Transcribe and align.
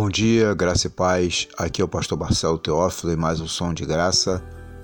Bom 0.00 0.08
dia, 0.08 0.54
graça 0.54 0.86
e 0.86 0.90
paz. 0.90 1.48
Aqui 1.58 1.82
é 1.82 1.84
o 1.84 1.88
pastor 1.88 2.16
Marcelo 2.16 2.56
Teófilo 2.56 3.12
e 3.12 3.16
mais 3.16 3.40
um 3.40 3.48
som 3.48 3.74
de 3.74 3.84
graça, 3.84 4.40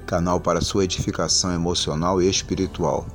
canal 0.08 0.40
para 0.40 0.60
sua 0.60 0.82
edificação 0.82 1.54
emocional 1.54 2.20
e 2.20 2.28
espiritual. 2.28 3.06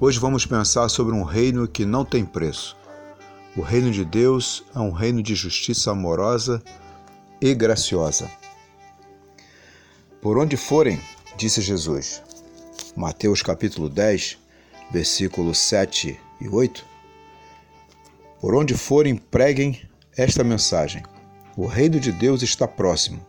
Hoje 0.00 0.18
vamos 0.18 0.44
pensar 0.44 0.88
sobre 0.88 1.14
um 1.14 1.22
reino 1.22 1.68
que 1.68 1.84
não 1.84 2.04
tem 2.04 2.24
preço. 2.24 2.76
O 3.56 3.62
reino 3.62 3.92
de 3.92 4.04
Deus 4.04 4.64
é 4.74 4.80
um 4.80 4.90
reino 4.90 5.22
de 5.22 5.36
justiça 5.36 5.92
amorosa 5.92 6.60
e 7.40 7.54
graciosa. 7.54 8.28
Por 10.20 10.36
onde 10.36 10.56
forem, 10.56 11.00
disse 11.36 11.60
Jesus. 11.60 12.20
Mateus 12.96 13.40
capítulo 13.40 13.88
10, 13.88 14.36
versículos 14.90 15.58
7 15.58 16.18
e 16.40 16.48
8. 16.48 16.84
Por 18.40 18.56
onde 18.56 18.74
forem, 18.74 19.14
preguem 19.14 19.91
esta 20.16 20.44
mensagem: 20.44 21.02
O 21.56 21.66
reino 21.66 21.98
de 21.98 22.12
Deus 22.12 22.42
está 22.42 22.68
próximo. 22.68 23.24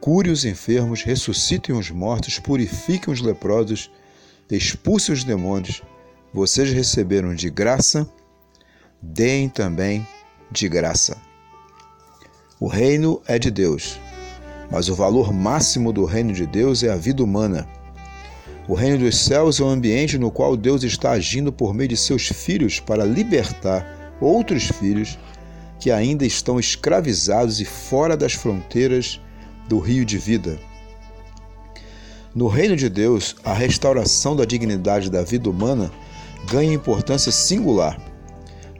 Cure 0.00 0.30
os 0.30 0.44
enfermos, 0.44 1.02
ressuscitem 1.02 1.74
os 1.74 1.90
mortos, 1.90 2.38
purifiquem 2.38 3.12
os 3.12 3.20
leprosos, 3.20 3.90
expulsem 4.50 5.14
os 5.14 5.24
demônios. 5.24 5.82
Vocês 6.32 6.70
receberam 6.72 7.34
de 7.34 7.48
graça, 7.48 8.08
deem 9.00 9.48
também 9.48 10.06
de 10.50 10.68
graça. 10.68 11.16
O 12.60 12.66
reino 12.66 13.20
é 13.26 13.38
de 13.38 13.50
Deus, 13.50 13.98
mas 14.70 14.88
o 14.88 14.94
valor 14.94 15.32
máximo 15.32 15.92
do 15.92 16.04
reino 16.04 16.32
de 16.32 16.46
Deus 16.46 16.82
é 16.82 16.90
a 16.90 16.96
vida 16.96 17.22
humana. 17.22 17.66
O 18.68 18.74
reino 18.74 18.98
dos 18.98 19.18
céus 19.18 19.60
é 19.60 19.62
o 19.62 19.68
ambiente 19.68 20.18
no 20.18 20.30
qual 20.30 20.56
Deus 20.56 20.82
está 20.82 21.10
agindo 21.10 21.52
por 21.52 21.74
meio 21.74 21.88
de 21.88 21.96
seus 21.96 22.28
filhos 22.28 22.80
para 22.80 23.04
libertar 23.04 24.16
outros 24.20 24.64
filhos 24.68 25.18
que 25.84 25.90
ainda 25.90 26.24
estão 26.24 26.58
escravizados 26.58 27.60
e 27.60 27.64
fora 27.66 28.16
das 28.16 28.32
fronteiras 28.32 29.20
do 29.68 29.78
rio 29.78 30.02
de 30.02 30.16
vida. 30.16 30.58
No 32.34 32.48
reino 32.48 32.74
de 32.74 32.88
Deus, 32.88 33.36
a 33.44 33.52
restauração 33.52 34.34
da 34.34 34.46
dignidade 34.46 35.10
da 35.10 35.22
vida 35.22 35.50
humana 35.50 35.92
ganha 36.50 36.72
importância 36.72 37.30
singular. 37.30 38.00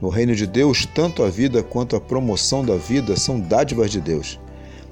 No 0.01 0.09
reino 0.09 0.35
de 0.35 0.47
Deus, 0.47 0.87
tanto 0.95 1.21
a 1.21 1.29
vida 1.29 1.61
quanto 1.61 1.95
a 1.95 2.01
promoção 2.01 2.65
da 2.65 2.75
vida 2.75 3.15
são 3.15 3.39
dádivas 3.39 3.91
de 3.91 4.01
Deus. 4.01 4.39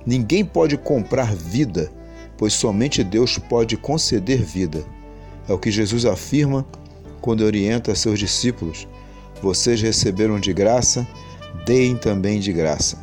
Ninguém 0.06 0.46
pode 0.46 0.78
comprar 0.78 1.34
vida, 1.34 1.92
pois 2.38 2.54
somente 2.54 3.04
Deus 3.04 3.40
pode 3.40 3.76
conceder 3.76 4.44
vida. 4.44 4.86
É 5.50 5.54
o 5.54 5.58
que 5.58 5.72
Jesus 5.72 6.06
afirma 6.06 6.64
quando 7.22 7.42
orienta 7.42 7.96
seus 7.96 8.20
discípulos: 8.20 8.88
Vocês 9.42 9.82
receberam 9.82 10.40
de 10.40 10.54
graça 10.54 11.08
deem 11.66 11.96
também 11.96 12.40
de 12.40 12.52
graça. 12.52 12.98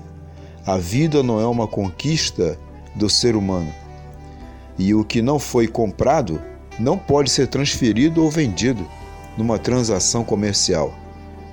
A 0.66 0.76
vida 0.76 1.22
não 1.22 1.40
é 1.40 1.46
uma 1.46 1.66
conquista 1.66 2.58
do 2.94 3.08
ser 3.08 3.34
humano. 3.34 3.72
E 4.78 4.94
o 4.94 5.04
que 5.04 5.22
não 5.22 5.38
foi 5.38 5.66
comprado 5.66 6.40
não 6.78 6.96
pode 6.96 7.30
ser 7.30 7.46
transferido 7.46 8.22
ou 8.22 8.30
vendido 8.30 8.86
numa 9.36 9.58
transação 9.58 10.24
comercial. 10.24 10.94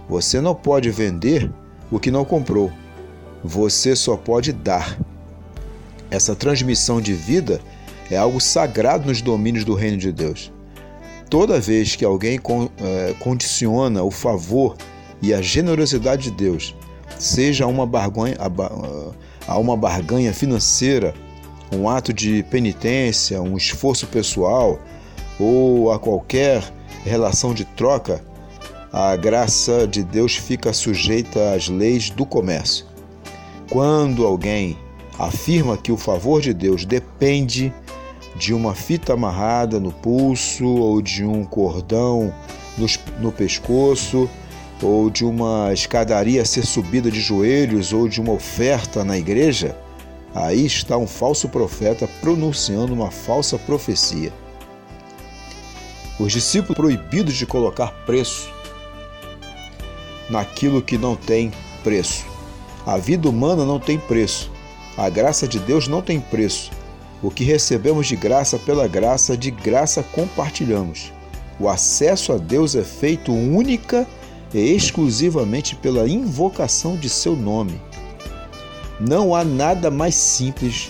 Você 0.09 0.39
não 0.39 0.55
pode 0.55 0.89
vender 0.89 1.51
o 1.91 1.99
que 1.99 2.11
não 2.11 2.25
comprou. 2.25 2.71
Você 3.43 3.95
só 3.95 4.15
pode 4.15 4.51
dar. 4.51 4.97
Essa 6.09 6.35
transmissão 6.35 7.01
de 7.01 7.13
vida 7.13 7.59
é 8.09 8.17
algo 8.17 8.39
sagrado 8.39 9.07
nos 9.07 9.21
domínios 9.21 9.65
do 9.65 9.73
reino 9.73 9.97
de 9.97 10.11
Deus. 10.11 10.51
Toda 11.29 11.59
vez 11.59 11.95
que 11.95 12.05
alguém 12.05 12.39
eh, 12.79 13.15
condiciona 13.19 14.01
o 14.03 14.11
favor 14.11 14.77
e 15.21 15.33
a 15.33 15.41
generosidade 15.41 16.23
de 16.23 16.31
Deus 16.31 16.73
seja 17.17 17.67
uma 17.67 17.85
barganha, 17.85 18.37
a 19.47 19.57
uma 19.57 19.75
barganha 19.77 20.33
financeira, 20.33 21.13
um 21.71 21.89
ato 21.89 22.13
de 22.13 22.43
penitência, 22.43 23.41
um 23.41 23.57
esforço 23.57 24.07
pessoal 24.07 24.79
ou 25.39 25.91
a 25.91 25.99
qualquer 25.99 26.63
relação 27.03 27.53
de 27.53 27.65
troca, 27.65 28.23
a 28.91 29.15
graça 29.15 29.87
de 29.87 30.03
Deus 30.03 30.35
fica 30.35 30.73
sujeita 30.73 31.53
às 31.53 31.67
leis 31.67 32.09
do 32.09 32.25
comércio. 32.25 32.85
Quando 33.69 34.25
alguém 34.25 34.77
afirma 35.19 35.77
que 35.77 35.91
o 35.91 35.97
favor 35.97 36.41
de 36.41 36.53
Deus 36.53 36.85
depende 36.85 37.73
de 38.35 38.53
uma 38.53 38.73
fita 38.75 39.13
amarrada 39.13 39.79
no 39.79 39.91
pulso 39.91 40.65
ou 40.65 41.01
de 41.01 41.25
um 41.25 41.43
cordão 41.43 42.33
no, 43.19 43.31
pescoço, 43.31 44.29
ou 44.81 45.09
de 45.09 45.25
uma 45.25 45.71
escadaria 45.73 46.45
ser 46.45 46.65
subida 46.65 47.09
de 47.09 47.19
joelhos, 47.19 47.93
ou 47.93 48.07
de 48.07 48.21
uma 48.21 48.33
oferta 48.33 49.03
na 49.03 49.17
igreja, 49.17 49.75
aí 50.33 50.65
está 50.65 50.97
um 50.97 51.07
falso 51.07 51.49
profeta 51.49 52.07
pronunciando 52.21 52.93
uma 52.93 53.09
falsa 53.09 53.57
profecia. 53.57 54.31
Os 56.19 56.31
discípulos 56.31 56.75
proibidos 56.75 57.35
de 57.35 57.45
colocar 57.45 57.91
preço 58.05 58.51
naquilo 60.29 60.81
que 60.81 60.97
não 60.97 61.15
tem 61.15 61.51
preço. 61.83 62.25
A 62.85 62.97
vida 62.97 63.29
humana 63.29 63.65
não 63.65 63.79
tem 63.79 63.97
preço. 63.97 64.51
A 64.97 65.09
graça 65.09 65.47
de 65.47 65.59
Deus 65.59 65.87
não 65.87 66.01
tem 66.01 66.19
preço. 66.19 66.71
O 67.21 67.29
que 67.29 67.43
recebemos 67.43 68.07
de 68.07 68.15
graça 68.15 68.57
pela 68.57 68.87
graça, 68.87 69.37
de 69.37 69.51
graça 69.51 70.03
compartilhamos. 70.03 71.11
O 71.59 71.67
acesso 71.67 72.33
a 72.33 72.37
Deus 72.37 72.75
é 72.75 72.83
feito 72.83 73.31
única 73.31 73.97
é 74.01 74.26
exclusivamente 74.53 75.75
pela 75.75 76.07
invocação 76.07 76.95
de 76.95 77.09
seu 77.09 77.35
nome. 77.35 77.81
Não 78.99 79.35
há 79.35 79.43
nada 79.43 79.91
mais 79.91 80.15
simples 80.15 80.89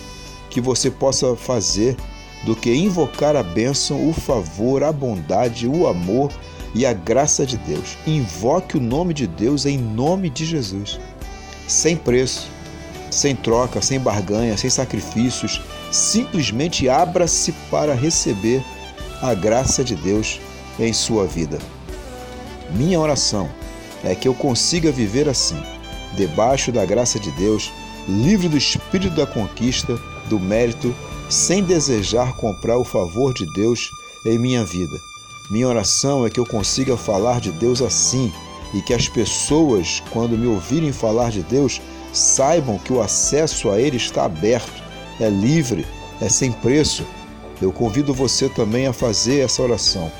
que 0.50 0.60
você 0.60 0.90
possa 0.90 1.36
fazer 1.36 1.96
do 2.44 2.54
que 2.54 2.72
invocar 2.74 3.36
a 3.36 3.42
bênção, 3.42 4.08
o 4.08 4.12
favor, 4.12 4.82
a 4.82 4.92
bondade, 4.92 5.66
o 5.66 5.86
amor 5.86 6.30
e 6.74 6.86
a 6.86 6.92
graça 6.92 7.44
de 7.44 7.56
Deus. 7.58 7.96
Invoque 8.06 8.76
o 8.76 8.80
nome 8.80 9.12
de 9.12 9.26
Deus 9.26 9.66
em 9.66 9.76
nome 9.76 10.30
de 10.30 10.46
Jesus, 10.46 10.98
sem 11.66 11.96
preço, 11.96 12.48
sem 13.10 13.34
troca, 13.34 13.82
sem 13.82 13.98
barganha, 13.98 14.56
sem 14.56 14.70
sacrifícios. 14.70 15.60
Simplesmente 15.90 16.88
abra-se 16.88 17.52
para 17.70 17.94
receber 17.94 18.62
a 19.20 19.34
graça 19.34 19.82
de 19.82 19.96
Deus 19.96 20.40
em 20.78 20.92
sua 20.92 21.26
vida. 21.26 21.58
Minha 22.70 23.00
oração 23.00 23.48
é 24.04 24.14
que 24.14 24.28
eu 24.28 24.34
consiga 24.34 24.92
viver 24.92 25.28
assim, 25.28 25.60
debaixo 26.14 26.70
da 26.70 26.84
graça 26.84 27.18
de 27.18 27.30
Deus, 27.32 27.72
livre 28.06 28.48
do 28.48 28.56
espírito 28.56 29.14
da 29.14 29.26
conquista, 29.26 29.98
do 30.28 30.38
mérito, 30.38 30.94
sem 31.28 31.62
desejar 31.62 32.34
comprar 32.36 32.78
o 32.78 32.84
favor 32.84 33.34
de 33.34 33.46
Deus 33.52 33.90
em 34.24 34.38
minha 34.38 34.64
vida. 34.64 34.98
Minha 35.50 35.68
oração 35.68 36.26
é 36.26 36.30
que 36.30 36.38
eu 36.38 36.46
consiga 36.46 36.96
falar 36.96 37.40
de 37.40 37.50
Deus 37.52 37.80
assim 37.80 38.32
e 38.74 38.82
que 38.82 38.92
as 38.92 39.08
pessoas, 39.08 40.02
quando 40.10 40.36
me 40.36 40.46
ouvirem 40.46 40.92
falar 40.92 41.30
de 41.30 41.42
Deus, 41.42 41.80
saibam 42.12 42.78
que 42.78 42.92
o 42.92 43.00
acesso 43.00 43.70
a 43.70 43.80
Ele 43.80 43.96
está 43.96 44.24
aberto, 44.24 44.82
é 45.18 45.28
livre, 45.28 45.86
é 46.20 46.28
sem 46.28 46.52
preço. 46.52 47.04
Eu 47.60 47.72
convido 47.72 48.12
você 48.12 48.48
também 48.48 48.86
a 48.86 48.92
fazer 48.92 49.40
essa 49.40 49.62
oração. 49.62 50.10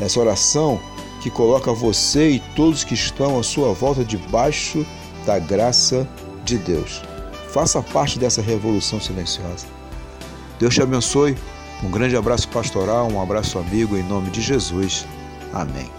Essa 0.00 0.20
oração 0.20 0.80
que 1.26 1.30
coloca 1.30 1.72
você 1.72 2.30
e 2.30 2.40
todos 2.54 2.84
que 2.84 2.94
estão 2.94 3.36
à 3.36 3.42
sua 3.42 3.72
volta 3.74 4.04
debaixo 4.04 4.86
da 5.26 5.40
graça 5.40 6.08
de 6.44 6.56
Deus. 6.56 7.02
Faça 7.50 7.82
parte 7.82 8.16
dessa 8.16 8.40
revolução 8.40 9.00
silenciosa. 9.00 9.66
Deus 10.56 10.72
te 10.72 10.82
abençoe. 10.82 11.36
Um 11.82 11.90
grande 11.90 12.16
abraço 12.16 12.48
pastoral, 12.48 13.10
um 13.10 13.20
abraço 13.20 13.58
amigo 13.58 13.96
em 13.96 14.04
nome 14.04 14.30
de 14.30 14.40
Jesus. 14.40 15.04
Amém. 15.52 15.90